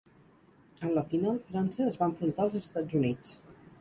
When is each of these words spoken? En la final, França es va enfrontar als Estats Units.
En 0.87 0.95
la 0.95 1.03
final, 1.11 1.37
França 1.49 1.85
es 1.91 1.99
va 2.01 2.07
enfrontar 2.13 2.47
als 2.47 2.57
Estats 2.61 2.99
Units. 3.03 3.37